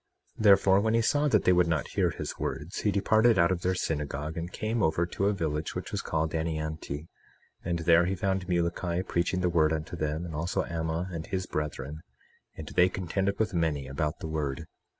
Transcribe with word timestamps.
21:11 0.39 0.43
Therefore, 0.43 0.79
when 0.81 0.93
he 0.95 1.01
saw 1.03 1.27
that 1.27 1.43
they 1.43 1.53
would 1.53 1.67
not 1.67 1.89
hear 1.89 2.09
his 2.09 2.39
words, 2.39 2.79
he 2.79 2.89
departed 2.89 3.37
out 3.37 3.51
of 3.51 3.61
their 3.61 3.75
synagogue, 3.75 4.35
and 4.35 4.51
came 4.51 4.81
over 4.81 5.05
to 5.05 5.27
a 5.27 5.31
village 5.31 5.75
which 5.75 5.91
was 5.91 6.01
called 6.01 6.33
Ani 6.33 6.57
Anti, 6.57 7.07
and 7.63 7.77
there 7.77 8.07
he 8.07 8.15
found 8.15 8.47
Muloki 8.47 9.03
preaching 9.07 9.41
the 9.41 9.47
word 9.47 9.71
unto 9.71 9.95
them; 9.95 10.25
and 10.25 10.33
also 10.33 10.63
Ammah 10.63 11.07
and 11.11 11.27
his 11.27 11.45
brethren. 11.45 12.01
And 12.57 12.69
they 12.69 12.89
contended 12.89 13.37
with 13.37 13.53
many 13.53 13.87
about 13.87 14.17
the 14.21 14.27
word. 14.27 14.65